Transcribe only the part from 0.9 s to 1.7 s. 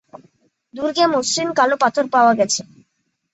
মসৃণ